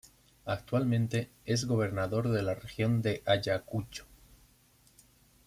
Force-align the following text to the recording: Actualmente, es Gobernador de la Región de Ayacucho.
Actualmente, 0.45 1.29
es 1.45 1.65
Gobernador 1.67 2.29
de 2.29 2.41
la 2.41 2.55
Región 2.55 3.03
de 3.03 3.21
Ayacucho. 3.23 4.07